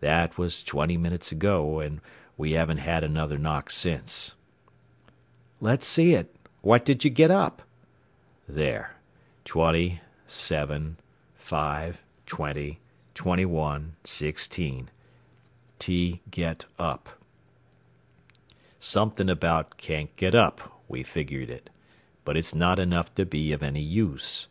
That 0.00 0.36
was 0.36 0.62
twenty 0.62 0.98
minutes 0.98 1.32
ago, 1.32 1.78
and 1.80 2.02
we 2.36 2.52
haven't 2.52 2.76
had 2.84 3.02
another 3.02 3.38
knock 3.38 3.70
since." 3.70 4.34
"Let's 5.58 5.86
see 5.86 6.12
it. 6.12 6.36
What 6.60 6.84
did 6.84 7.02
you 7.02 7.08
get?" 7.08 7.30
"There 8.46 8.96
'20, 9.46 10.02
7, 10.26 10.98
5, 11.34 12.02
20, 12.26 12.80
21, 13.14 13.96
16' 14.04 14.90
'T 14.90 14.90
G 15.78 15.92
E 15.94 16.20
T 16.28 16.36
U 16.36 16.62
P.' 16.98 17.10
Something 18.78 19.30
about 19.30 19.78
'can't 19.78 20.14
get 20.16 20.34
up,' 20.34 20.82
we 20.88 21.02
figured 21.02 21.48
it. 21.48 21.70
But 22.26 22.36
it's 22.36 22.54
not 22.54 22.78
enough 22.78 23.14
to 23.14 23.24
be 23.24 23.52
of 23.54 23.62
any 23.62 23.80
use. 23.80 24.46